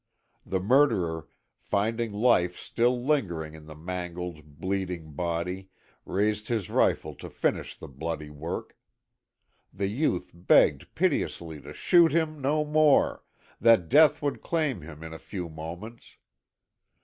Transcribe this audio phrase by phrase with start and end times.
[0.47, 1.27] The murderer,
[1.59, 5.69] finding life still lingering in the mangled, bleeding body,
[6.05, 8.75] raised his rifle to finish the bloody work.
[9.71, 13.23] The youth begged piteously to shoot him no more,
[13.59, 16.17] that death would claim him in a few moments.